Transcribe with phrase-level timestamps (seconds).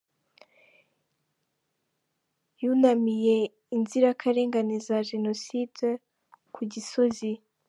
[2.63, 3.37] Yunamiye
[3.75, 5.87] inzirakarengane za Jenoside
[6.53, 7.31] ku Gisozi